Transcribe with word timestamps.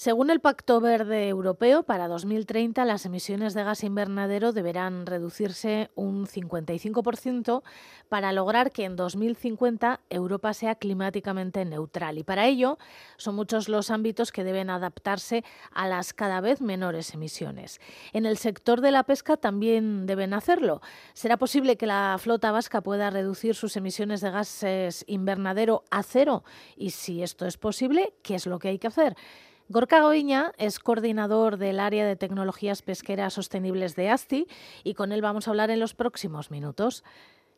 Según 0.00 0.30
el 0.30 0.38
Pacto 0.38 0.80
Verde 0.80 1.26
Europeo, 1.26 1.82
para 1.82 2.06
2030 2.06 2.84
las 2.84 3.04
emisiones 3.04 3.52
de 3.52 3.64
gas 3.64 3.82
invernadero 3.82 4.52
deberán 4.52 5.06
reducirse 5.06 5.90
un 5.96 6.28
55% 6.28 7.64
para 8.08 8.32
lograr 8.32 8.70
que 8.70 8.84
en 8.84 8.94
2050 8.94 9.98
Europa 10.08 10.54
sea 10.54 10.76
climáticamente 10.76 11.64
neutral. 11.64 12.16
Y 12.16 12.22
para 12.22 12.46
ello 12.46 12.78
son 13.16 13.34
muchos 13.34 13.68
los 13.68 13.90
ámbitos 13.90 14.30
que 14.30 14.44
deben 14.44 14.70
adaptarse 14.70 15.42
a 15.72 15.88
las 15.88 16.14
cada 16.14 16.40
vez 16.40 16.60
menores 16.60 17.12
emisiones. 17.12 17.80
En 18.12 18.24
el 18.24 18.38
sector 18.38 18.80
de 18.80 18.92
la 18.92 19.02
pesca 19.02 19.36
también 19.36 20.06
deben 20.06 20.32
hacerlo. 20.32 20.80
¿Será 21.12 21.38
posible 21.38 21.76
que 21.76 21.86
la 21.86 22.16
flota 22.20 22.52
vasca 22.52 22.82
pueda 22.82 23.10
reducir 23.10 23.56
sus 23.56 23.76
emisiones 23.76 24.20
de 24.20 24.30
gases 24.30 25.04
invernadero 25.08 25.82
a 25.90 26.04
cero? 26.04 26.44
Y 26.76 26.90
si 26.90 27.24
esto 27.24 27.46
es 27.46 27.56
posible, 27.56 28.14
¿qué 28.22 28.36
es 28.36 28.46
lo 28.46 28.60
que 28.60 28.68
hay 28.68 28.78
que 28.78 28.86
hacer? 28.86 29.16
Gorka 29.70 30.00
Goiña 30.00 30.52
es 30.56 30.78
coordinador 30.78 31.58
del 31.58 31.78
área 31.78 32.06
de 32.06 32.16
tecnologías 32.16 32.80
pesqueras 32.80 33.34
sostenibles 33.34 33.94
de 33.96 34.08
ASTI 34.08 34.46
y 34.82 34.94
con 34.94 35.12
él 35.12 35.20
vamos 35.20 35.46
a 35.46 35.50
hablar 35.50 35.70
en 35.70 35.78
los 35.78 35.92
próximos 35.92 36.50
minutos. 36.50 37.04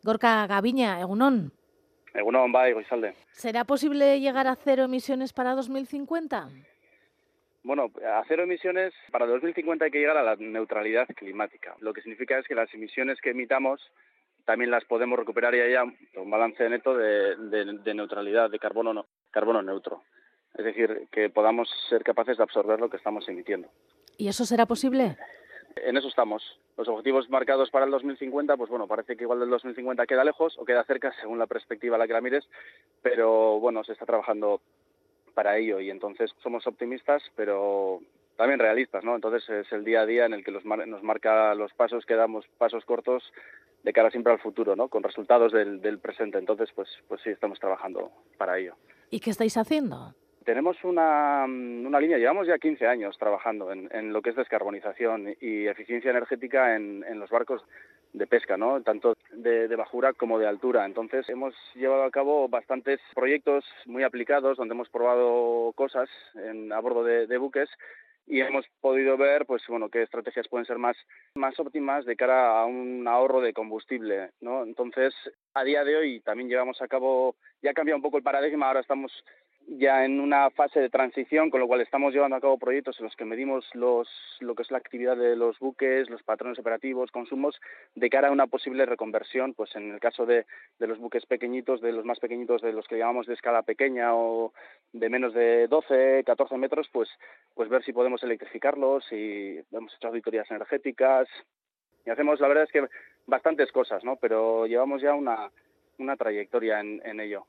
Gorka 0.03 0.45
Gaviña, 0.49 1.01
Egunon. 1.01 1.53
Egunon, 2.13 2.51
bye, 2.51 2.73
Goizalde. 2.73 3.15
¿Será 3.31 3.65
posible 3.65 4.19
llegar 4.19 4.49
a 4.49 4.57
cero 4.57 4.83
emisiones 4.83 5.33
para 5.33 5.55
2050? 5.55 6.49
Bueno, 7.63 7.93
a 8.05 8.25
cero 8.27 8.43
emisiones, 8.43 8.93
para 9.13 9.27
2050 9.27 9.85
hay 9.85 9.91
que 9.93 10.01
llegar 10.01 10.17
a 10.17 10.25
la 10.25 10.35
neutralidad 10.35 11.07
climática. 11.15 11.77
Lo 11.79 11.93
que 11.93 12.03
significa 12.03 12.41
es 12.41 12.49
que 12.49 12.57
las 12.57 12.75
emisiones 12.75 13.21
que 13.21 13.31
emitamos 13.31 13.81
también 14.45 14.73
las 14.73 14.85
podemos 14.85 15.17
recuperar 15.17 15.55
y 15.55 15.61
haya 15.61 15.85
un 15.85 16.31
balance 16.31 16.69
neto 16.69 16.97
de, 16.97 17.37
de 17.37 17.95
neutralidad, 17.95 18.51
de 18.51 18.59
carbono, 18.59 18.93
no, 18.93 19.07
carbono 19.31 19.63
neutro. 19.63 20.03
Es 20.57 20.65
decir, 20.65 21.09
que 21.11 21.31
podamos 21.31 21.69
ser 21.89 22.03
capaces 22.03 22.37
de 22.37 22.43
absorber 22.43 22.81
lo 22.81 22.91
que 22.91 22.97
estamos 22.97 23.29
emitiendo. 23.29 23.69
¿Y 24.17 24.29
eso 24.29 24.45
será 24.45 24.67
posible? 24.67 25.17
En 25.77 25.97
eso 25.97 26.09
estamos. 26.09 26.59
Los 26.77 26.89
objetivos 26.89 27.31
marcados 27.31 27.71
para 27.71 27.85
el 27.85 27.91
2050, 27.91 28.57
pues 28.57 28.71
bueno, 28.71 28.87
parece 28.87 29.17
que 29.17 29.25
igual 29.25 29.41
del 29.41 29.51
2050 29.51 30.07
queda 30.07 30.25
lejos 30.25 30.59
o 30.59 30.65
queda 30.65 30.85
cerca 30.85 31.13
según 31.21 31.39
la 31.39 31.47
perspectiva 31.47 31.97
a 31.97 31.99
la 31.99 32.07
que 32.07 32.13
la 32.13 32.21
mires, 32.21 32.49
pero 33.03 33.61
bueno, 33.61 33.85
se 33.85 33.93
está 33.93 34.07
trabajando 34.07 34.61
para 35.35 35.57
ello 35.57 35.81
y 35.81 35.91
entonces 35.91 36.35
somos 36.43 36.67
optimistas, 36.67 37.23
pero 37.37 38.01
también 38.37 38.59
realistas, 38.59 39.05
¿no? 39.05 39.15
Entonces 39.15 39.49
es 39.49 39.73
el 39.73 39.85
día 39.85 40.01
a 40.01 40.07
día 40.07 40.27
en 40.27 40.35
el 40.35 40.45
que 40.45 40.51
nos 40.51 40.65
marca 41.03 41.55
los 41.55 41.73
pasos 41.75 42.05
que 42.05 42.15
damos, 42.15 42.47
pasos 42.59 42.85
cortos 42.85 43.23
de 43.83 43.93
cara 43.93 44.11
siempre 44.11 44.33
al 44.33 44.41
futuro, 44.41 44.77
¿no? 44.77 44.89
Con 44.89 45.03
resultados 45.03 45.53
del, 45.53 45.81
del 45.81 45.99
presente. 45.99 46.39
Entonces, 46.39 46.71
pues, 46.75 46.89
pues 47.09 47.21
sí, 47.23 47.31
estamos 47.31 47.59
trabajando 47.59 48.11
para 48.37 48.59
ello. 48.59 48.75
¿Y 49.11 49.21
qué 49.21 49.31
estáis 49.31 49.57
haciendo? 49.57 50.15
Tenemos 50.51 50.83
una, 50.83 51.45
una, 51.45 52.01
línea, 52.01 52.19
llevamos 52.19 52.49
ya 52.49 52.59
15 52.59 52.85
años 52.85 53.17
trabajando 53.17 53.71
en, 53.71 53.89
en, 53.93 54.13
lo 54.13 54.21
que 54.21 54.31
es 54.31 54.37
descarbonización 54.37 55.37
y 55.41 55.69
eficiencia 55.69 56.11
energética 56.11 56.75
en, 56.75 57.05
en 57.09 57.21
los 57.21 57.31
barcos 57.31 57.65
de 58.13 58.27
pesca, 58.27 58.57
¿no? 58.57 58.83
tanto 58.83 59.15
de, 59.31 59.69
de, 59.69 59.77
bajura 59.77 60.13
como 60.13 60.41
de 60.41 60.49
altura. 60.49 60.85
Entonces 60.87 61.29
hemos 61.29 61.55
llevado 61.77 62.03
a 62.03 62.11
cabo 62.11 62.49
bastantes 62.49 62.99
proyectos 63.15 63.65
muy 63.87 64.03
aplicados 64.03 64.57
donde 64.57 64.75
hemos 64.75 64.89
probado 64.89 65.73
cosas 65.77 66.11
en, 66.35 66.73
a 66.73 66.81
bordo 66.81 67.05
de, 67.05 67.29
de 67.29 67.39
buques 67.39 67.71
y 68.27 68.41
hemos 68.41 68.67
podido 68.81 69.17
ver 69.17 69.47
pues 69.47 69.63
bueno 69.69 69.89
qué 69.89 70.03
estrategias 70.03 70.49
pueden 70.49 70.67
ser 70.67 70.79
más 70.79 70.97
más 71.35 71.59
óptimas 71.59 72.05
de 72.05 72.17
cara 72.17 72.61
a 72.61 72.65
un 72.65 73.07
ahorro 73.09 73.41
de 73.41 73.53
combustible 73.53 74.31
no 74.41 74.63
entonces 74.63 75.15
a 75.55 75.65
día 75.65 75.85
de 75.85 75.97
hoy 75.97 76.21
también 76.21 76.49
llevamos 76.49 76.81
a 76.83 76.89
cabo 76.89 77.37
ya 77.63 77.71
ha 77.71 77.75
cambiado 77.75 77.97
un 77.97 78.03
poco 78.03 78.17
el 78.17 78.23
paradigma 78.23 78.69
ahora 78.69 78.81
estamos 78.81 79.13
ya 79.67 80.05
en 80.05 80.21
una 80.21 80.51
fase 80.51 80.81
de 80.81 80.91
transición, 80.91 81.49
con 81.49 81.61
lo 81.61 81.69
cual 81.69 81.81
estamos 81.81 82.13
llevando 82.13 82.37
a 82.37 82.41
cabo 82.41 82.59
proyectos 82.59 82.99
en 82.99 83.05
los 83.05 83.15
que 83.15 83.25
medimos 83.25 83.65
los, 83.75 84.09
lo 84.41 84.55
que 84.55 84.63
es 84.63 84.71
la 84.71 84.79
actividad 84.79 85.17
de 85.17 85.37
los 85.37 85.59
buques, 85.61 86.11
los 86.11 86.23
patrones 86.25 86.59
operativos, 86.59 87.13
consumos, 87.13 87.61
de 87.95 88.11
cara 88.11 88.29
a 88.29 88.33
una 88.33 88.49
posible 88.49 88.85
reconversión, 88.85 89.55
pues 89.55 89.75
en 89.77 89.93
el 89.93 90.01
caso 90.01 90.27
de, 90.27 90.45
los 90.79 90.99
buques 90.99 91.25
pequeñitos, 91.27 91.81
de 91.81 91.93
los 91.93 92.05
más 92.05 92.19
pequeñitos, 92.19 92.63
de 92.63 92.73
los 92.73 92.87
que 92.89 92.99
llamamos 92.99 93.27
de 93.27 93.35
escala 93.35 93.63
pequeña 93.63 94.15
o 94.15 94.53
de 94.93 95.09
menos 95.09 95.35
de 95.35 95.69
12, 95.69 96.25
14 96.25 96.57
metros, 96.57 96.89
pues, 96.93 97.09
pues 97.55 97.69
ver 97.69 97.85
si 97.85 97.93
podemos 97.93 98.23
electrificarlos 98.25 99.05
y 99.13 99.61
hemos 99.71 99.95
hecho 99.95 100.09
auditorías 100.09 100.51
energéticas. 100.51 101.29
Y 102.05 102.11
hacemos, 102.11 102.41
la 102.41 102.49
verdad 102.49 102.65
es 102.65 102.73
que 102.73 102.89
bastantes 103.31 103.73
cosas, 103.73 104.05
¿no? 104.05 104.17
Pero 104.17 104.67
llevamos 104.67 105.01
ya 105.01 105.15
una, 105.15 105.51
una 105.99 106.17
trayectoria 106.17 106.81
en, 106.81 107.01
en 107.05 107.21
ello. 107.21 107.47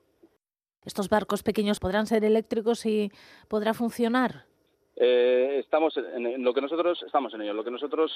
¿Estos 0.86 1.10
barcos 1.10 1.44
pequeños 1.44 1.80
podrán 1.80 2.08
ser 2.08 2.24
eléctricos 2.24 2.86
y 2.86 3.12
podrá 3.48 3.74
funcionar? 3.74 4.46
Eh, 4.96 5.58
estamos 5.60 5.96
en, 5.98 6.26
en, 6.26 6.44
lo 6.44 6.54
que 6.54 6.62
nosotros 6.62 7.02
estamos 7.06 7.34
en 7.34 7.42
ello. 7.42 7.54
Lo 7.54 7.64
que 7.64 7.72
nosotros 7.72 8.12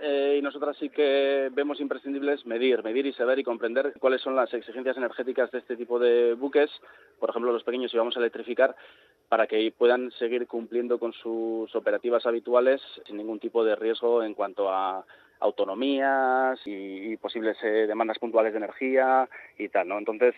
eh, 0.00 0.36
y 0.38 0.42
nosotras 0.42 0.76
sí 0.78 0.88
que 0.88 1.48
vemos 1.52 1.80
imprescindible 1.80 2.34
es 2.34 2.44
medir, 2.44 2.82
medir 2.82 3.06
y 3.06 3.12
saber 3.12 3.38
y 3.38 3.44
comprender 3.44 3.94
cuáles 4.00 4.20
son 4.20 4.34
las 4.34 4.52
exigencias 4.52 4.96
energéticas 4.96 5.50
de 5.52 5.58
este 5.58 5.76
tipo 5.76 5.98
de 6.00 6.34
buques. 6.34 6.70
Por 7.20 7.30
ejemplo, 7.30 7.52
los 7.52 7.62
pequeños 7.62 7.90
si 7.90 7.96
vamos 7.96 8.16
a 8.16 8.20
electrificar 8.20 8.74
para 9.28 9.46
que 9.46 9.72
puedan 9.76 10.10
seguir 10.18 10.46
cumpliendo 10.46 10.98
con 10.98 11.12
sus 11.12 11.74
operativas 11.76 12.26
habituales 12.26 12.80
sin 13.06 13.16
ningún 13.16 13.38
tipo 13.38 13.64
de 13.64 13.76
riesgo 13.76 14.24
en 14.24 14.34
cuanto 14.34 14.70
a 14.70 15.04
autonomías 15.42 16.60
y, 16.64 17.16
posibles 17.18 17.56
eh, 17.62 17.86
demandas 17.86 18.18
puntuales 18.18 18.52
de 18.52 18.58
energía 18.58 19.28
y 19.58 19.68
tal, 19.68 19.88
¿no? 19.88 19.98
Entonces, 19.98 20.34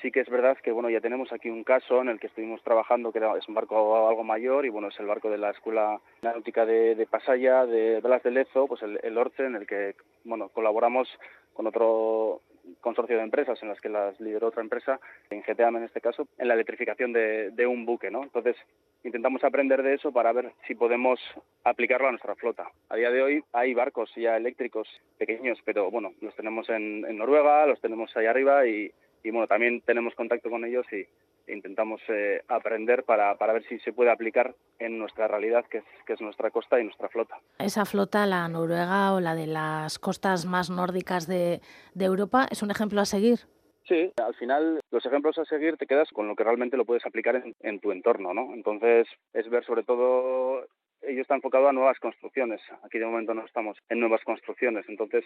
Sí 0.00 0.12
que 0.12 0.20
es 0.20 0.28
verdad 0.28 0.56
que 0.58 0.70
bueno 0.70 0.90
ya 0.90 1.00
tenemos 1.00 1.32
aquí 1.32 1.50
un 1.50 1.64
caso 1.64 2.02
en 2.02 2.08
el 2.08 2.20
que 2.20 2.28
estuvimos 2.28 2.62
trabajando 2.62 3.10
que 3.10 3.18
es 3.18 3.48
un 3.48 3.54
barco 3.54 4.08
algo 4.08 4.22
mayor 4.22 4.64
y 4.64 4.68
bueno 4.68 4.88
es 4.88 5.00
el 5.00 5.06
barco 5.06 5.28
de 5.28 5.38
la 5.38 5.50
Escuela 5.50 6.00
Náutica 6.22 6.64
de, 6.64 6.94
de 6.94 7.06
Pasaya 7.06 7.66
de 7.66 8.00
Blas 8.00 8.22
de 8.22 8.30
Lezo, 8.30 8.68
pues 8.68 8.80
el, 8.82 9.18
Orce 9.18 9.44
en 9.44 9.56
el 9.56 9.66
que 9.66 9.96
bueno 10.22 10.50
colaboramos 10.50 11.08
con 11.52 11.66
otro 11.66 12.42
consorcio 12.80 13.16
de 13.16 13.24
empresas 13.24 13.60
en 13.60 13.70
las 13.70 13.80
que 13.80 13.88
las 13.88 14.20
lideró 14.20 14.48
otra 14.48 14.62
empresa, 14.62 15.00
en 15.30 15.42
en 15.46 15.82
este 15.82 16.00
caso, 16.00 16.28
en 16.38 16.46
la 16.46 16.54
electrificación 16.54 17.12
de, 17.12 17.50
de 17.50 17.66
un 17.66 17.84
buque, 17.84 18.08
¿no? 18.08 18.22
Entonces 18.22 18.56
intentamos 19.04 19.42
aprender 19.44 19.82
de 19.82 19.94
eso 19.94 20.12
para 20.12 20.32
ver 20.32 20.52
si 20.66 20.74
podemos 20.74 21.20
aplicarlo 21.64 22.08
a 22.08 22.12
nuestra 22.12 22.34
flota. 22.34 22.70
A 22.88 22.96
día 22.96 23.10
de 23.10 23.22
hoy 23.22 23.44
hay 23.52 23.74
barcos 23.74 24.10
ya 24.16 24.36
eléctricos 24.36 24.88
pequeños, 25.18 25.58
pero 25.64 25.90
bueno, 25.90 26.12
los 26.20 26.34
tenemos 26.34 26.68
en, 26.68 27.02
Noruega, 27.16 27.66
los 27.66 27.80
tenemos 27.80 28.16
ahí 28.16 28.26
arriba 28.26 28.66
y 28.66 28.92
bueno, 29.24 29.46
también 29.46 29.80
tenemos 29.82 30.14
contacto 30.14 30.50
con 30.50 30.64
ellos 30.64 30.86
y 30.92 31.06
intentamos 31.48 32.00
eh, 32.08 32.42
aprender 32.48 33.04
para, 33.04 33.34
ver 33.34 33.64
si 33.68 33.78
se 33.80 33.92
puede 33.92 34.10
aplicar 34.10 34.54
en 34.78 34.98
nuestra 34.98 35.28
realidad, 35.28 35.64
que 35.66 35.82
es, 36.06 36.20
nuestra 36.20 36.50
costa 36.50 36.80
y 36.80 36.84
nuestra 36.84 37.08
flota. 37.08 37.38
Esa 37.58 37.84
flota, 37.84 38.26
la 38.26 38.48
noruega 38.48 39.12
o 39.12 39.20
la 39.20 39.34
de 39.34 39.46
las 39.46 39.98
costas 39.98 40.46
más 40.46 40.70
nórdicas 40.70 41.26
de 41.26 41.60
Europa, 41.98 42.46
¿es 42.50 42.62
un 42.62 42.70
ejemplo 42.70 43.00
a 43.00 43.04
seguir? 43.04 43.40
Sí, 43.88 44.12
al 44.24 44.34
final 44.34 44.80
los 44.90 45.04
ejemplos 45.04 45.38
a 45.38 45.44
seguir 45.44 45.76
te 45.76 45.86
quedas 45.86 46.08
con 46.10 46.28
lo 46.28 46.36
que 46.36 46.44
realmente 46.44 46.76
lo 46.76 46.84
puedes 46.84 47.04
aplicar 47.04 47.36
en, 47.36 47.54
en 47.60 47.80
tu 47.80 47.90
entorno, 47.90 48.32
¿no? 48.32 48.54
Entonces 48.54 49.08
es 49.32 49.48
ver 49.50 49.64
sobre 49.64 49.82
todo 49.82 50.66
ello 51.02 51.22
está 51.22 51.34
enfocado 51.34 51.68
a 51.68 51.72
nuevas 51.72 51.98
construcciones. 51.98 52.60
Aquí 52.84 52.98
de 52.98 53.06
momento 53.06 53.34
no 53.34 53.44
estamos 53.44 53.76
en 53.88 54.00
nuevas 54.00 54.22
construcciones, 54.22 54.88
entonces 54.88 55.24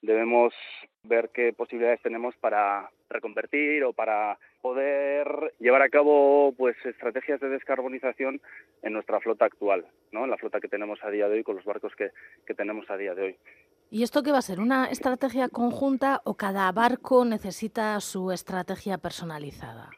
debemos 0.00 0.54
ver 1.02 1.30
qué 1.34 1.52
posibilidades 1.52 2.00
tenemos 2.02 2.36
para 2.36 2.90
reconvertir 3.08 3.84
o 3.84 3.92
para 3.92 4.38
poder 4.60 5.54
llevar 5.58 5.82
a 5.82 5.88
cabo 5.88 6.54
pues 6.56 6.76
estrategias 6.84 7.40
de 7.40 7.48
descarbonización 7.48 8.40
en 8.82 8.92
nuestra 8.92 9.20
flota 9.20 9.44
actual, 9.44 9.86
¿no? 10.12 10.24
En 10.24 10.30
la 10.30 10.36
flota 10.36 10.60
que 10.60 10.68
tenemos 10.68 11.02
a 11.02 11.10
día 11.10 11.28
de 11.28 11.36
hoy 11.36 11.42
con 11.42 11.56
los 11.56 11.64
barcos 11.64 11.94
que, 11.96 12.10
que 12.46 12.54
tenemos 12.54 12.88
a 12.90 12.96
día 12.96 13.14
de 13.14 13.22
hoy. 13.22 13.36
¿Y 13.90 14.02
esto 14.02 14.22
qué 14.22 14.32
va 14.32 14.38
a 14.38 14.42
ser? 14.42 14.60
¿Una 14.60 14.86
estrategia 14.86 15.48
conjunta 15.48 16.20
o 16.24 16.34
cada 16.34 16.70
barco 16.72 17.24
necesita 17.24 17.98
su 18.00 18.30
estrategia 18.32 18.98
personalizada? 18.98 19.88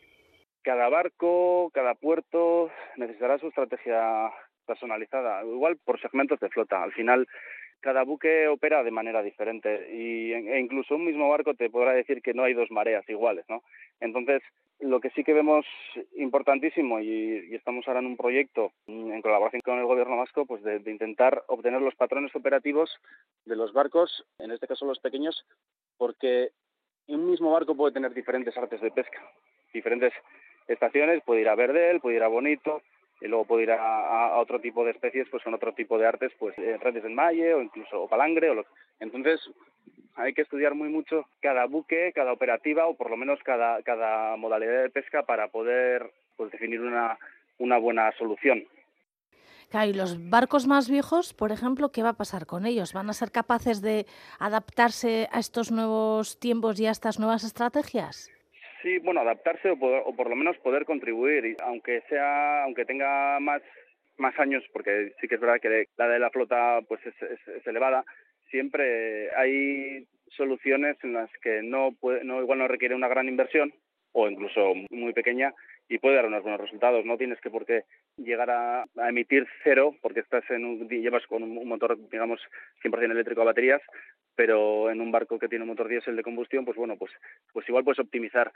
Cada 0.62 0.89
barco, 0.89 1.71
cada 1.75 1.95
puerto 1.95 2.71
necesitará 2.97 3.39
su 3.39 3.49
estrategia 3.49 4.31
personalizada, 4.65 5.43
igual 5.44 5.76
por 5.85 6.00
segmentos 6.00 6.38
de 6.38 6.50
flota. 6.50 6.85
Al 6.85 6.93
final, 6.93 7.26
cada 7.81 8.05
buque 8.05 8.47
opera 8.47 8.85
de 8.85 8.93
manera 8.93 9.23
diferente 9.23 9.88
y, 9.93 10.32
e 10.35 10.61
incluso 10.61 10.94
un 10.94 11.06
mismo 11.06 11.29
barco 11.29 11.55
te 11.55 11.69
podrá 11.69 11.93
decir 11.93 12.23
que 12.23 12.35
no 12.35 12.44
hay 12.44 12.55
dos 12.55 12.70
mareas 12.70 13.09
iguales, 13.09 13.44
¿no? 13.49 13.64
Entonces, 13.99 14.41
lo 14.81 15.00
que 15.00 15.11
sí 15.11 15.25
que 15.25 15.32
vemos 15.32 15.67
importantísimo 16.17 17.00
y, 17.00 17.55
estamos 17.55 17.87
ahora 17.87 18.00
en 18.00 18.06
un 18.06 18.17
proyecto 18.17 18.73
en 18.87 19.21
colaboración 19.23 19.61
con 19.65 19.79
el 19.79 19.85
gobierno 19.85 20.17
vasco, 20.17 20.47
pues 20.47 20.62
de, 20.62 20.77
intentar 20.87 21.44
obtener 21.49 21.82
los 21.82 21.94
patrones 21.94 22.35
operativos 22.35 22.91
de 23.44 23.56
los 23.56 23.73
barcos, 23.73 24.25
en 24.38 24.50
este 24.50 24.67
caso 24.67 24.87
los 24.87 24.99
pequeños, 24.99 25.44
porque 25.99 26.50
un 27.09 27.31
mismo 27.31 27.53
barco 27.53 27.75
puede 27.75 27.93
tener 27.93 28.15
diferentes 28.15 28.56
artes 28.56 28.81
de 28.81 28.91
pesca, 28.91 29.21
diferentes 29.73 30.12
estaciones, 30.69 31.23
puede 31.25 31.43
ir 31.43 31.49
a 31.49 31.55
Verdel, 31.55 32.00
puede 32.00 32.17
ir 32.17 32.23
a 32.23 32.29
Bonito, 32.29 32.83
y 33.21 33.29
luego 33.29 33.44
puede 33.44 33.65
ir 33.65 33.73
a, 33.73 34.38
otro 34.38 34.61
tipo 34.61 34.85
de 34.85 34.93
especies 34.93 35.29
pues 35.31 35.43
con 35.43 35.55
otro 35.55 35.75
tipo 35.75 35.99
de 35.99 36.06
artes 36.06 36.33
pues 36.38 36.56
eh, 36.59 36.79
redes 36.79 37.03
de 37.03 37.09
malle 37.11 37.55
o 37.55 37.62
incluso 37.62 38.03
o 38.03 38.09
palangre 38.09 38.50
o 38.50 38.55
lo, 38.55 38.67
entonces 38.99 39.41
hay 40.17 40.33
que 40.35 40.43
estudiar 40.43 40.75
muy 40.75 40.89
mucho 40.89 41.27
cada 41.41 41.67
buque 41.67 42.12
cada 42.15 42.33
operativa 42.33 42.87
o 42.87 42.97
por 42.97 43.11
lo 43.11 43.17
menos 43.17 43.39
cada 43.45 43.83
cada 43.83 44.37
modalidad 44.37 44.83
de 44.83 44.91
pesca 44.91 45.23
para 45.23 45.49
poder 45.49 46.11
pues 46.37 46.51
definir 46.51 46.81
una 46.81 47.19
una 47.59 47.79
buena 47.79 48.12
solución 48.12 48.65
Claro, 49.71 49.89
y 49.89 49.95
los 49.95 50.29
barcos 50.29 50.67
más 50.67 50.91
viejos, 50.91 51.33
por 51.33 51.53
ejemplo, 51.53 51.93
¿qué 51.93 52.03
va 52.03 52.09
a 52.11 52.17
pasar 52.17 52.45
con 52.45 52.67
ellos? 52.67 52.93
¿Van 52.93 53.09
a 53.09 53.12
ser 53.12 53.31
capaces 53.31 53.81
de 53.81 54.05
adaptarse 54.41 55.29
a 55.31 55.39
estos 55.39 55.71
nuevos 55.71 56.41
tiempos 56.41 56.81
y 56.81 56.87
a 56.87 56.91
estas 56.91 57.21
nuevas 57.21 57.45
estrategias? 57.45 58.33
Sí, 58.83 58.99
bueno, 58.99 59.21
adaptarse 59.21 59.71
o, 59.71 59.77
por 59.79 60.29
lo 60.29 60.35
menos 60.35 60.59
poder 60.59 60.85
contribuir, 60.85 61.57
aunque 61.62 62.03
sea, 62.09 62.65
aunque 62.65 62.85
tenga 62.85 63.39
más 63.39 63.62
más 64.17 64.39
años, 64.39 64.62
porque 64.73 65.15
sí 65.21 65.27
que 65.29 65.37
es 65.37 65.41
verdad 65.41 65.61
que 65.61 65.87
la 65.97 66.07
de 66.07 66.19
la 66.19 66.31
flota 66.31 66.81
pues 66.87 67.01
es, 67.07 67.67
elevada, 67.67 68.05
siempre 68.50 69.35
hay 69.37 70.06
soluciones 70.37 70.97
en 71.02 71.14
las 71.14 71.31
que 71.43 71.62
no, 71.62 71.93
puede, 72.00 72.25
no 72.25 72.41
igual 72.41 72.58
no 72.58 72.69
requiere 72.69 72.94
una 72.94 73.08
gran 73.08 73.29
inversión 73.29 73.73
o 74.12 74.29
incluso 74.29 74.75
muy 74.91 75.12
pequeña 75.12 75.55
y 75.88 75.99
puede 75.99 76.17
dar 76.17 76.26
unos 76.26 76.43
buenos 76.43 76.61
resultados. 76.61 77.05
No 77.05 77.19
tienes 77.19 77.41
que 77.41 77.50
por 77.50 77.67
qué 77.67 77.82
llegar 78.17 78.50
a, 78.50 78.85
emitir 79.08 79.47
cero 79.64 79.97
porque 80.00 80.20
estás 80.20 80.49
en 80.50 80.64
un, 80.64 80.88
llevas 80.88 81.26
con 81.26 81.43
un 81.43 81.69
motor, 81.69 81.99
digamos, 82.11 82.41
100% 82.82 83.11
eléctrico 83.11 83.43
a 83.43 83.47
baterías, 83.47 83.82
pero 84.37 84.88
en 84.91 85.00
un 85.00 85.11
barco 85.11 85.38
que 85.38 85.49
tiene 85.49 85.64
un 85.64 85.70
motor 85.70 85.88
diésel 85.88 86.17
de 86.17 86.23
combustión, 86.23 86.64
pues 86.64 86.76
bueno, 86.76 86.97
pues, 86.97 87.12
pues 87.52 87.69
igual 87.69 87.82
puedes 87.82 87.99
optimizar 87.99 88.52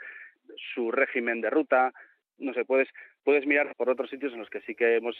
su 0.74 0.92
régimen 0.92 1.40
de 1.40 1.50
ruta, 1.50 1.92
no 2.38 2.54
sé, 2.54 2.64
puedes, 2.64 2.88
puedes 3.24 3.46
mirar 3.46 3.74
por 3.76 3.90
otros 3.90 4.10
sitios 4.10 4.32
en 4.32 4.38
los 4.38 4.50
que 4.50 4.60
sí 4.60 4.76
que 4.76 4.96
hemos 4.96 5.16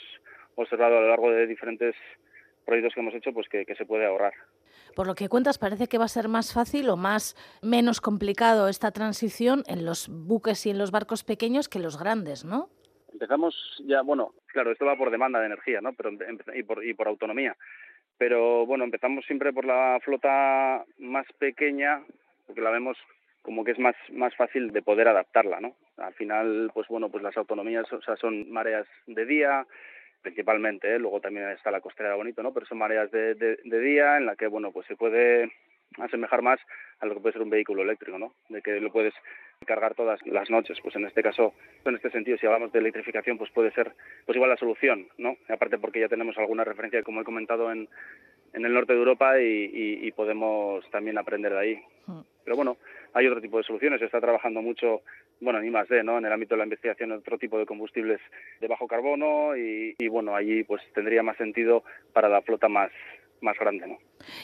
observado 0.55 0.99
a 0.99 1.01
lo 1.01 1.09
largo 1.09 1.33
de 1.33 1.49
diferentes 1.49 1.97
proyectos 2.65 2.95
que 2.95 3.01
hemos 3.01 3.15
hecho, 3.15 3.33
pues 3.33 3.49
que, 3.49 3.67
que 3.67 3.75
se 3.75 3.87
puede 3.87 4.07
ahorrar. 4.07 4.35
Por 4.95 5.07
lo 5.07 5.15
que 5.15 5.29
cuentas, 5.29 5.59
parece 5.59 5.89
que 5.89 5.99
va 5.99 6.05
a 6.05 6.09
ser 6.09 6.29
más 6.29 6.53
fácil 6.53 6.89
o 6.91 6.97
más 6.97 7.37
menos 7.63 8.01
complicado 8.01 8.69
esta 8.69 8.91
transición 8.93 9.63
en 9.67 9.85
los 9.85 10.09
buques 10.09 10.67
y 10.67 10.71
en 10.71 10.79
los 10.79 10.91
barcos 10.91 11.25
pequeños 11.25 11.69
que 11.69 11.79
los 11.79 11.99
grandes, 11.99 12.45
¿no? 12.45 12.69
Empezamos 13.13 13.55
ya, 13.87 14.03
bueno, 14.03 14.35
claro, 14.47 14.73
esto 14.73 14.85
va 14.85 14.97
por 14.97 15.11
demanda 15.11 15.39
de 15.39 15.47
energía, 15.47 15.81
¿no? 15.81 15.93
Pero 15.93 16.11
y 16.55 16.63
por, 16.63 16.85
y 16.85 16.95
por 16.95 17.09
autonomía. 17.09 17.57
Pero 18.19 18.67
bueno, 18.67 18.85
empezamos 18.85 19.25
siempre 19.27 19.53
por 19.53 19.65
la 19.65 19.99
flota 20.05 20.85
más 20.99 21.27
pequeña, 21.39 22.03
porque 22.47 22.61
la 22.61 22.71
vemos 22.71 22.97
como 23.43 23.63
que 23.63 23.73
es 23.73 23.79
más 23.79 23.95
más 24.11 24.35
fácil 24.37 24.73
de 24.73 24.83
poder 24.83 25.07
adaptarla, 25.07 25.61
¿no? 25.61 25.77
Al 25.99 26.15
final, 26.15 26.71
pues 26.73 26.89
bueno, 26.89 27.11
pues 27.11 27.23
las 27.23 27.37
autonomías, 27.37 27.87
son 28.21 28.51
mareas 28.51 28.87
de 29.07 29.27
día, 29.27 29.67
principalmente, 30.25 30.95
¿eh? 30.95 30.99
luego 30.99 31.21
también 31.21 31.51
está 31.51 31.71
la 31.71 31.83
costera 31.83 32.17
bonito, 32.17 32.43
¿no? 32.43 32.53
Pero 32.53 32.67
son 32.67 32.79
mareas 32.79 33.11
de, 33.11 33.35
de, 33.35 33.81
día 33.81 34.17
en 34.17 34.25
la 34.25 34.37
que, 34.37 34.47
bueno, 34.47 34.73
pues 34.73 34.87
se 34.87 34.97
puede 34.97 35.53
asemejar 35.99 36.41
más 36.41 36.59
a 36.99 37.07
lo 37.07 37.15
que 37.15 37.21
puede 37.21 37.35
ser 37.35 37.43
un 37.43 37.51
vehículo 37.51 37.83
eléctrico, 37.83 38.19
¿no? 38.19 38.35
De 38.49 38.63
que 38.63 38.81
lo 38.81 38.91
puedes 38.91 39.13
cargar 39.67 39.95
todas 39.95 40.19
las 40.27 40.49
noches. 40.49 40.79
Pues 40.83 40.97
en 40.97 41.05
este 41.05 41.23
caso, 41.23 41.53
en 41.85 41.95
este 41.95 42.11
sentido, 42.11 42.39
si 42.39 42.47
hablamos 42.47 42.73
de 42.73 42.79
electrificación, 42.79 43.37
pues 43.37 43.51
puede 43.51 43.71
ser, 43.73 43.93
pues 44.25 44.35
igual 44.35 44.51
la 44.51 44.57
solución, 44.57 45.09
¿no? 45.19 45.37
aparte 45.49 45.79
porque 45.79 46.01
ya 46.01 46.09
tenemos 46.09 46.37
alguna 46.39 46.65
referencia, 46.65 47.03
como 47.03 47.21
he 47.21 47.25
comentado, 47.25 47.71
en, 47.71 47.89
en 48.55 48.65
el 48.65 48.73
norte 48.73 48.95
de 48.95 49.01
Europa 49.01 49.41
y, 49.41 50.11
podemos 50.13 50.89
también 50.91 51.19
aprender 51.19 51.53
de 51.53 51.59
ahí. 51.59 51.83
Hmm. 52.07 52.23
Pero 52.45 52.57
bueno, 52.57 52.77
hay 53.13 53.27
otro 53.27 53.41
tipo 53.41 53.59
de 53.59 53.65
soluciones. 53.65 53.99
Se 53.99 54.07
está 54.07 54.21
trabajando 54.21 54.63
mucho, 54.63 55.03
bueno, 55.41 55.61
ni 55.61 55.71
más 55.71 55.89
de, 55.89 56.03
¿no? 56.03 56.19
En 56.19 56.25
el 56.25 56.33
ámbito 56.33 56.55
de 56.55 56.59
la 56.59 56.65
investigación, 56.65 57.13
otro 57.13 57.39
tipo 57.39 57.59
de 57.59 57.67
combustibles 57.67 58.21
de 58.61 58.69
bajo 58.69 58.87
carbono 58.87 59.57
y, 59.57 60.09
bueno, 60.09 60.35
allí 60.35 60.65
pues 60.65 60.83
tendría 60.95 61.23
más 61.23 61.37
sentido 61.37 61.85
para 62.13 62.29
la 62.29 62.43
flota 62.43 62.69
más 62.69 62.91
más 63.41 63.59
grande, 63.59 63.87
¿no? 63.87 63.99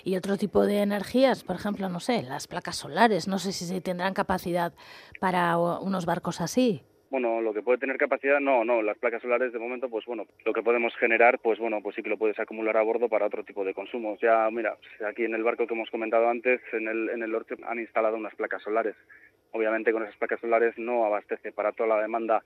Y 0.04 0.16
otro 0.16 0.36
tipo 0.36 0.66
de 0.66 0.82
energías, 0.82 1.42
por 1.42 1.56
ejemplo, 1.56 1.88
no 1.88 2.00
sé, 2.00 2.22
las 2.22 2.46
placas 2.46 2.76
solares, 2.76 3.28
no 3.28 3.38
sé 3.38 3.52
si 3.52 3.64
se 3.64 3.80
tendrán 3.80 4.12
capacidad 4.12 4.74
para 5.20 5.56
unos 5.56 6.04
barcos 6.04 6.42
así 6.42 6.82
bueno, 7.10 7.40
lo 7.40 7.52
que 7.52 7.62
puede 7.62 7.78
tener 7.78 7.98
capacidad, 7.98 8.38
no, 8.38 8.64
no, 8.64 8.82
las 8.82 8.96
placas 8.96 9.20
solares 9.20 9.52
de 9.52 9.58
momento, 9.58 9.90
pues 9.90 10.06
bueno, 10.06 10.26
lo 10.44 10.52
que 10.52 10.62
podemos 10.62 10.94
generar, 10.94 11.40
pues 11.40 11.58
bueno, 11.58 11.80
pues 11.82 11.96
sí 11.96 12.02
que 12.02 12.08
lo 12.08 12.16
puedes 12.16 12.38
acumular 12.38 12.76
a 12.76 12.82
bordo 12.82 13.08
para 13.08 13.26
otro 13.26 13.42
tipo 13.42 13.64
de 13.64 13.74
consumos. 13.74 14.20
Ya, 14.20 14.48
mira, 14.50 14.76
aquí 15.04 15.24
en 15.24 15.34
el 15.34 15.42
barco 15.42 15.66
que 15.66 15.74
hemos 15.74 15.90
comentado 15.90 16.28
antes, 16.28 16.60
en 16.72 16.86
el, 16.86 17.10
en 17.10 17.22
el 17.24 17.32
norte 17.32 17.56
han 17.66 17.80
instalado 17.80 18.16
unas 18.16 18.34
placas 18.36 18.62
solares. 18.62 18.94
Obviamente 19.50 19.92
con 19.92 20.04
esas 20.04 20.16
placas 20.16 20.38
solares 20.38 20.78
no 20.78 21.04
abastece 21.04 21.50
para 21.50 21.72
toda 21.72 21.96
la 21.96 22.02
demanda 22.02 22.44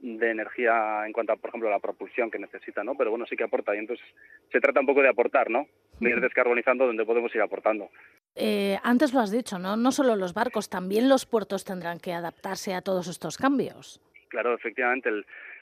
de 0.00 0.30
energía 0.30 1.04
en 1.04 1.12
cuanto 1.12 1.32
a, 1.32 1.36
por 1.36 1.48
ejemplo, 1.48 1.68
la 1.68 1.80
propulsión 1.80 2.30
que 2.30 2.38
necesita, 2.38 2.84
¿no? 2.84 2.94
Pero 2.94 3.10
bueno, 3.10 3.26
sí 3.26 3.36
que 3.36 3.42
aporta 3.42 3.74
y 3.74 3.78
entonces 3.78 4.06
se 4.52 4.60
trata 4.60 4.78
un 4.78 4.86
poco 4.86 5.02
de 5.02 5.08
aportar, 5.08 5.50
¿no? 5.50 5.66
De 5.98 6.10
ir 6.10 6.20
descarbonizando 6.20 6.86
donde 6.86 7.04
podemos 7.04 7.34
ir 7.34 7.40
aportando. 7.40 7.90
Eh, 8.36 8.76
antes 8.82 9.14
lo 9.14 9.20
has 9.20 9.30
dicho, 9.30 9.58
¿no? 9.58 9.76
No 9.76 9.90
solo 9.92 10.14
los 10.14 10.34
barcos, 10.34 10.68
también 10.68 11.08
los 11.08 11.24
puertos 11.24 11.64
tendrán 11.64 11.98
que 11.98 12.12
adaptarse 12.12 12.74
a 12.74 12.82
todos 12.82 13.08
estos 13.08 13.38
cambios. 13.38 13.98
Claro, 14.28 14.54
efectivamente, 14.54 15.10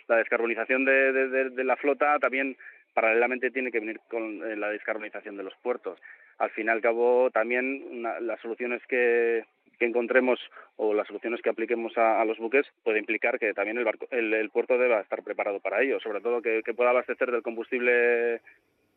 la 0.09 0.17
descarbonización 0.17 0.85
de, 0.85 1.65
la 1.65 1.76
flota 1.76 2.19
también 2.19 2.56
paralelamente 2.93 3.53
tiene 3.53 3.71
que 3.71 3.79
venir 3.79 4.00
con 4.09 4.43
eh, 4.43 4.56
la 4.56 4.71
descarbonización 4.71 5.37
de 5.37 5.44
los 5.44 5.55
puertos. 5.62 6.00
Al 6.38 6.50
fin 6.50 6.67
y 6.67 6.71
al 6.71 6.81
cabo, 6.81 7.31
también 7.31 8.03
las 8.03 8.41
soluciones 8.41 8.82
que, 8.88 9.44
encontremos 9.81 10.41
o 10.76 10.94
las 10.94 11.06
soluciones 11.06 11.43
que 11.43 11.50
apliquemos 11.50 11.93
a, 11.99 12.25
los 12.25 12.38
buques 12.38 12.67
puede 12.82 13.00
implicar 13.00 13.38
que 13.38 13.53
también 13.53 13.76
el, 13.76 13.85
barco, 13.85 14.06
el, 14.11 14.49
puerto 14.49 14.79
deba 14.79 15.00
estar 15.00 15.23
preparado 15.23 15.61
para 15.61 15.82
ello, 15.82 16.00
sobre 16.00 16.23
todo 16.23 16.41
que 16.41 16.62
pueda 16.75 16.88
abastecer 16.88 17.31
del 17.31 17.43
combustible 17.43 18.41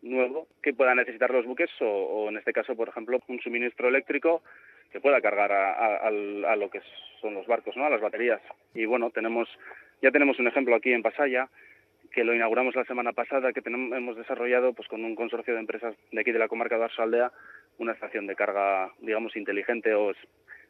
nuevo 0.08 0.48
que 0.62 0.74
pueda 0.74 0.96
necesitar 0.96 1.32
los 1.32 1.46
buques 1.46 1.70
o, 1.82 2.28
en 2.30 2.38
este 2.38 2.54
caso, 2.54 2.76
por 2.76 2.90
ejemplo, 2.90 3.20
un 3.28 3.40
suministro 3.40 3.88
eléctrico 3.88 4.42
que 4.92 5.02
pueda 5.02 5.22
cargar 5.22 5.52
a, 5.52 6.56
lo 6.56 6.70
que 6.70 6.82
son 7.22 7.34
los 7.34 7.46
barcos, 7.48 7.76
¿no? 7.76 7.86
a 7.86 7.90
las 7.90 8.02
baterías. 8.02 8.42
Y 8.74 8.86
bueno, 8.86 9.10
tenemos 9.10 9.50
ya 10.02 10.12
tenemos 10.12 10.40
un 10.40 10.48
ejemplo 10.48 10.76
aquí 10.76 10.94
en 10.94 11.02
Pasaya 11.02 11.50
que 12.12 12.24
lo 12.24 12.34
inauguramos 12.34 12.76
la 12.76 12.86
semana 12.86 13.14
pasada, 13.14 13.54
que 13.54 13.62
tenemos, 13.62 13.96
hemos 13.98 14.16
desarrollado 14.16 14.74
pues 14.74 14.88
con 14.88 15.04
un 15.04 15.16
consorcio 15.16 15.54
de 15.54 15.60
empresas 15.60 15.96
de 16.12 16.22
aquí 16.22 16.32
de 16.32 16.40
la 16.40 16.48
comarca 16.48 16.78
de 16.78 16.88
Aldea 16.98 17.32
una 17.80 17.94
estación 17.94 18.26
de 18.28 18.36
carga, 18.36 18.92
digamos, 19.00 19.36
inteligente 19.36 19.94
o 19.94 20.14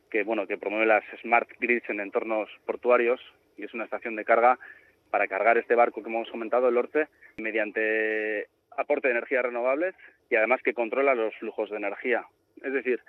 que 0.09 0.23
bueno 0.23 0.47
que 0.47 0.57
promueve 0.57 0.85
las 0.85 1.03
smart 1.21 1.49
grids 1.59 1.89
en 1.89 1.99
entornos 1.99 2.49
portuarios 2.65 3.21
y 3.57 3.63
es 3.63 3.73
una 3.73 3.85
estación 3.85 4.15
de 4.15 4.25
carga 4.25 4.57
para 5.09 5.27
cargar 5.27 5.57
este 5.57 5.75
barco 5.75 6.03
que 6.03 6.09
hemos 6.09 6.29
comentado, 6.29 6.67
el 6.67 6.77
Orte, 6.77 7.07
mediante 7.37 8.47
aporte 8.77 9.07
de 9.07 9.15
energías 9.15 9.43
renovables 9.43 9.95
y 10.29 10.35
además 10.35 10.61
que 10.63 10.73
controla 10.73 11.15
los 11.15 11.35
flujos 11.35 11.69
de 11.69 11.77
energía. 11.77 12.25
Es 12.63 12.73
decir, 12.73 13.01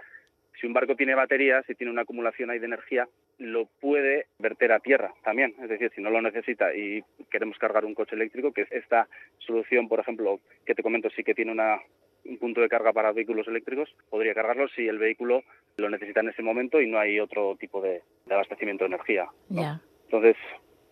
si 0.61 0.67
un 0.67 0.73
barco 0.73 0.97
tiene 0.97 1.15
baterías 1.15 1.69
y 1.69 1.75
tiene 1.75 1.93
una 1.93 2.03
acumulación 2.03 2.50
ahí 2.50 2.59
de 2.59 2.67
energía, 2.67 3.09
lo 3.38 3.67
puede 3.81 4.26
verter 4.38 4.73
a 4.73 4.81
tierra 4.81 5.12
también. 5.23 5.55
Es 5.62 5.69
decir, 5.69 5.93
si 5.94 6.00
no 6.00 6.11
lo 6.11 6.20
necesita 6.20 6.75
y 6.75 7.05
queremos 7.31 7.59
cargar 7.59 7.85
un 7.85 7.94
coche 7.94 8.17
eléctrico, 8.17 8.53
que 8.53 8.67
esta 8.70 9.09
solución, 9.38 9.88
por 9.88 10.00
ejemplo, 10.00 10.41
que 10.67 10.75
te 10.75 10.82
comento, 10.82 11.09
sí 11.11 11.23
que 11.23 11.35
tiene 11.35 11.52
una, 11.52 11.78
un 12.25 12.38
punto 12.38 12.61
de 12.61 12.69
carga 12.69 12.92
para 12.92 13.12
vehículos 13.12 13.47
eléctricos, 13.47 13.88
podría 14.11 14.35
cargarlo 14.35 14.69
si 14.69 14.88
el 14.88 14.99
vehículo 14.99 15.42
lo 15.76 15.90
necesita 15.90 16.21
en 16.21 16.31
ese 16.31 16.42
momento 16.42 16.81
y 16.81 16.90
no 16.90 16.99
hay 16.99 17.21
otro 17.21 17.57
tipo 17.57 17.81
de, 17.81 18.02
abastecimiento 18.28 18.85
de 18.85 18.88
energía. 18.88 19.28
Entonces. 19.50 20.37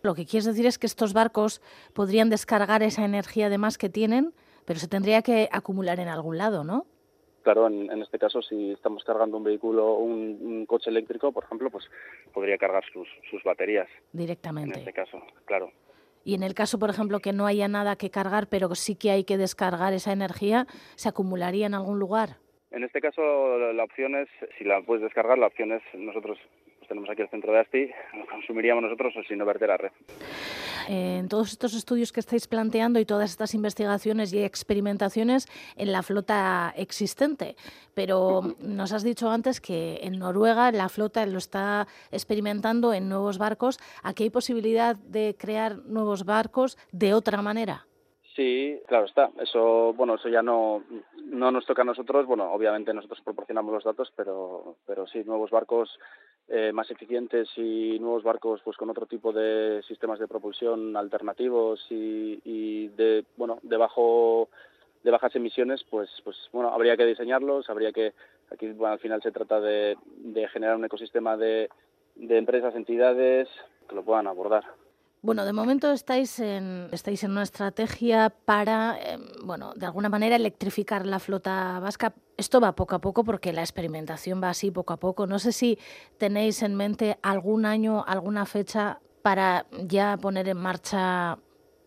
Lo 0.01 0.15
que 0.15 0.25
quieres 0.25 0.45
decir 0.45 0.65
es 0.65 0.77
que 0.77 0.87
estos 0.87 1.13
barcos 1.13 1.61
podrían 1.93 2.29
descargar 2.29 2.83
esa 2.83 3.03
energía 3.03 3.47
además 3.47 3.77
que 3.77 3.89
tienen 3.89 4.31
pero 4.67 4.79
se 4.79 4.89
tendría 4.89 5.21
que 5.21 5.47
acumular 5.49 5.97
en 6.01 6.09
algún 6.09 6.37
lado, 6.37 6.65
¿no? 6.65 6.85
Claro, 7.43 7.67
en, 7.67 8.01
este 8.01 8.19
caso, 8.19 8.41
si 8.41 8.73
estamos 8.73 9.05
cargando 9.05 9.37
un 9.37 9.45
vehículo, 9.45 9.93
un, 9.93 10.37
un, 10.41 10.65
coche 10.65 10.89
eléctrico, 10.89 11.31
por 11.31 11.45
ejemplo, 11.45 11.69
pues 11.69 11.85
podría 12.33 12.57
cargar 12.57 12.83
sus, 12.91 13.07
sus 13.31 13.41
baterías. 13.43 13.87
Directamente. 14.11 14.73
En 14.73 14.79
este 14.79 14.91
caso, 14.91 15.21
claro. 15.45 15.71
Y 16.25 16.35
en 16.35 16.43
el 16.43 16.53
caso, 16.53 16.77
por 16.77 16.89
ejemplo, 16.89 17.21
que 17.21 17.31
no 17.31 17.45
haya 17.47 17.69
nada 17.69 17.95
que 17.95 18.09
cargar, 18.09 18.47
pero 18.49 18.75
sí 18.75 18.95
que 18.97 19.11
hay 19.11 19.23
que 19.23 19.37
descargar 19.37 19.93
esa 19.93 20.11
energía, 20.11 20.67
¿se 20.95 21.07
acumularía 21.07 21.67
en 21.67 21.73
algún 21.73 21.99
lugar? 21.99 22.35
En 22.71 22.83
este 22.83 22.99
caso, 22.99 23.21
la 23.71 23.85
opción 23.85 24.15
es, 24.15 24.27
si 24.57 24.65
la 24.65 24.81
puedes 24.81 25.03
descargar, 25.03 25.37
la 25.37 25.47
opción 25.47 25.71
es 25.71 25.81
nosotros 25.93 26.37
tenemos 26.87 27.09
aquí 27.09 27.21
el 27.21 27.29
centro 27.29 27.51
de 27.51 27.59
ASTI, 27.59 27.91
lo 28.17 28.25
consumiríamos 28.27 28.83
nosotros 28.83 29.13
o 29.17 29.23
si 29.23 29.35
no 29.35 29.45
verter 29.45 29.71
a 29.71 29.77
red 29.77 29.91
en 30.87 31.27
todos 31.27 31.51
estos 31.51 31.73
estudios 31.73 32.11
que 32.11 32.19
estáis 32.19 32.47
planteando 32.47 32.99
y 32.99 33.05
todas 33.05 33.29
estas 33.29 33.53
investigaciones 33.53 34.33
y 34.33 34.43
experimentaciones 34.43 35.47
en 35.75 35.91
la 35.91 36.03
flota 36.03 36.73
existente. 36.77 37.55
Pero 37.93 38.55
nos 38.59 38.93
has 38.93 39.03
dicho 39.03 39.29
antes 39.29 39.59
que 39.59 39.99
en 40.01 40.19
Noruega 40.19 40.71
la 40.71 40.89
flota 40.89 41.25
lo 41.25 41.37
está 41.37 41.87
experimentando 42.11 42.93
en 42.93 43.09
nuevos 43.09 43.37
barcos. 43.37 43.79
¿Aquí 44.03 44.23
hay 44.23 44.29
posibilidad 44.29 44.95
de 44.95 45.35
crear 45.37 45.77
nuevos 45.85 46.25
barcos 46.25 46.77
de 46.91 47.13
otra 47.13 47.41
manera? 47.41 47.85
Sí, 48.37 48.79
claro 48.85 49.05
está. 49.05 49.31
Eso, 49.41 49.93
bueno, 49.93 50.13
eso 50.13 50.29
ya 50.29 50.43
no, 50.43 50.83
no 51.23 51.51
nos 51.51 51.65
toca 51.65 51.81
a 51.81 51.85
nosotros. 51.85 52.27
Bueno, 52.27 52.53
obviamente 52.53 52.93
nosotros 52.93 53.19
proporcionamos 53.21 53.73
los 53.73 53.83
datos, 53.83 54.13
pero, 54.15 54.75
pero 54.85 55.07
sí, 55.07 55.23
nuevos 55.23 55.49
barcos 55.49 55.97
eh, 56.47 56.71
más 56.71 56.91
eficientes 56.91 57.49
y 57.57 57.97
nuevos 57.99 58.21
barcos 58.21 58.61
pues 58.63 58.77
con 58.77 58.91
otro 58.91 59.07
tipo 59.07 59.33
de 59.33 59.81
sistemas 59.87 60.19
de 60.19 60.27
propulsión 60.27 60.95
alternativos 60.95 61.83
y, 61.89 62.89
de 62.89 63.25
bueno 63.37 63.57
de 63.63 63.75
bajo 63.75 64.49
de 65.03 65.11
bajas 65.11 65.35
emisiones 65.35 65.83
pues 65.89 66.09
pues 66.23 66.37
bueno 66.53 66.69
habría 66.69 66.95
que 66.95 67.05
diseñarlos 67.05 67.69
habría 67.69 67.91
que 67.91 68.13
aquí 68.49 68.73
al 68.81 68.99
final 68.99 69.21
se 69.21 69.31
trata 69.31 69.59
de, 69.59 69.97
generar 70.53 70.77
un 70.77 70.85
ecosistema 70.85 71.35
de, 71.35 71.69
de 72.15 72.37
empresas 72.37 72.75
entidades 72.75 73.49
que 73.89 73.95
lo 73.95 74.03
puedan 74.03 74.27
abordar 74.27 74.63
Bueno, 75.21 75.45
de 75.45 75.53
momento 75.53 75.91
estáis 75.91 76.39
en, 76.39 76.89
estáis 76.91 77.23
en 77.23 77.31
una 77.31 77.43
estrategia 77.43 78.29
para, 78.45 78.97
eh, 79.01 79.17
bueno, 79.43 79.73
de 79.73 79.87
alguna 79.87 80.09
manera 80.09 80.35
electrificar 80.35 81.05
la 81.05 81.19
flota 81.19 81.79
vasca. 81.79 82.13
Esto 82.37 82.61
va 82.61 82.75
poco 82.75 82.95
a 82.95 82.99
poco 82.99 83.23
porque 83.23 83.51
la 83.51 83.61
experimentación 83.61 84.41
va 84.41 84.49
así 84.49 84.69
poco 84.69 84.93
a 84.93 84.97
poco. 84.97 85.25
No 85.25 85.39
sé 85.39 85.51
si 85.51 85.79
tenéis 86.19 86.61
en 86.61 86.75
mente 86.75 87.17
algún 87.23 87.65
año, 87.65 88.05
alguna 88.07 88.45
fecha 88.45 88.99
para 89.23 89.65
ya 89.87 90.17
poner 90.17 90.47
en 90.49 90.57
marcha 90.57 91.37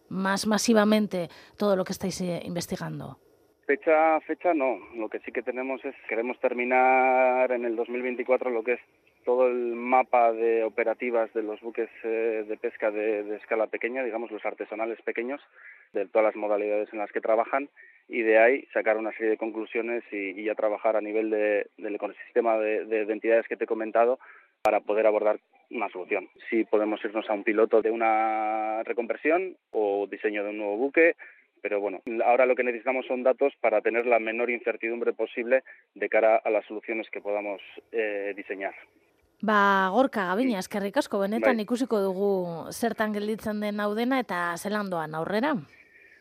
más 0.09 0.47
masivamente 0.47 1.29
todo 1.57 1.77
lo 1.77 1.85
que 1.85 1.93
estáis 1.93 2.21
eh, 2.21 2.43
investigando. 2.45 3.19
Fecha, 3.65 4.21
fecha 4.23 4.53
no. 4.53 4.77
Lo 4.97 5.09
que 5.09 5.21
sí 5.21 5.31
que 5.31 5.43
tenemos 5.43 5.85
es, 5.85 5.95
queremos 6.09 6.39
terminar 6.41 7.53
en 7.53 7.65
el 7.65 7.77
2024 7.77 8.51
lo 8.51 8.65
que 8.65 8.73
es 8.73 8.81
todo 9.25 9.49
el 9.49 9.75
mapa 9.75 10.33
de 10.33 10.65
operativas 10.65 11.33
de 11.35 11.43
los 11.43 11.61
buques 11.61 11.89
eh, 12.05 12.45
de 12.49 12.57
pesca 12.57 12.91
de, 12.91 13.37
escala 13.37 13.67
pequeña, 13.67 14.03
digamos 14.03 14.31
los 14.31 14.45
artesanales 14.45 15.00
pequeños, 15.03 15.41
de 15.93 16.07
todas 16.07 16.27
las 16.27 16.37
modalidades 16.37 16.93
en 16.93 16.99
las 16.99 17.12
que 17.12 17.21
trabajan 17.21 17.69
y 18.09 18.23
de 18.23 18.39
ahí 18.39 18.67
sacar 18.73 18.97
una 18.97 19.12
serie 19.12 19.31
de 19.31 19.37
conclusiones 19.37 20.03
y, 20.11 20.43
ya 20.43 20.55
trabajar 20.55 20.97
a 20.97 21.00
nivel 21.00 21.31
del 21.31 21.95
ecosistema 21.95 22.59
de, 22.59 22.85
de 22.85 23.12
entidades 23.12 23.47
que 23.47 23.57
te 23.57 23.65
he 23.65 23.69
comentado 23.69 24.19
para 24.62 24.81
poder 24.81 25.07
abordar 25.07 25.39
una 25.71 25.89
solución. 25.89 26.29
Si 26.49 26.65
podemos 26.65 27.03
irnos 27.05 27.29
a 27.31 27.35
un 27.35 27.45
piloto 27.45 27.83
de 27.83 27.91
una 27.91 28.83
reconversión 28.85 29.57
o 29.71 30.07
diseño 30.07 30.45
de 30.45 30.50
un 30.50 30.59
nuevo 30.59 30.77
buque, 30.77 31.15
pero 31.62 31.81
bueno, 31.81 32.00
ahora 32.25 32.47
lo 32.47 32.55
que 32.55 32.65
necesitamos 32.65 33.07
son 33.07 33.23
datos 33.23 33.53
para 33.61 33.81
tener 33.81 34.07
la 34.07 34.19
menor 34.19 34.50
incertidumbre 34.50 35.12
posible 35.12 35.62
de 35.95 36.09
cara 36.09 36.37
a 36.37 36.50
las 36.50 36.65
soluciones 36.67 37.09
que 37.11 37.21
podamos 37.21 37.61
eh, 37.93 38.33
diseñar. 38.37 38.75
Ba, 39.40 39.88
gorka 39.94 40.26
gabina, 40.28 40.59
eskerrik 40.61 40.99
asko, 41.00 41.18
benetan 41.23 41.56
bai. 41.56 41.64
ikusiko 41.64 42.00
dugu 42.04 42.32
zertan 42.76 43.14
gelditzen 43.16 43.61
den 43.64 43.80
hau 43.80 43.94
dena 43.97 44.18
eta 44.20 44.40
zelan 44.61 44.90
doan 44.92 45.16
aurrera? 45.16 45.54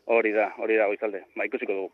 Hori 0.07 0.31
da, 0.31 0.53
hori 0.57 0.77
da, 0.79 0.88
goizalde, 0.88 1.25
ba, 1.35 1.45
ikusiko 1.49 1.75
dugu. 1.75 1.89